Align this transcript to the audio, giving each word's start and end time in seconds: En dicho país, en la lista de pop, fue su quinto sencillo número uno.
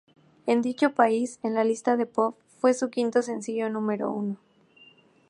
En 0.47 0.63
dicho 0.63 0.95
país, 0.95 1.39
en 1.43 1.53
la 1.53 1.63
lista 1.63 1.95
de 1.95 2.07
pop, 2.07 2.35
fue 2.59 2.73
su 2.73 2.89
quinto 2.89 3.21
sencillo 3.21 3.69
número 3.69 4.11
uno. 4.11 4.37